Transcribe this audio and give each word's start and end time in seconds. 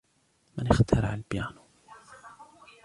من 0.57 0.67
اخترع 0.67 1.13
البيانو؟ 1.13 1.61